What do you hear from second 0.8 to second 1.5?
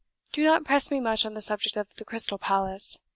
me much on the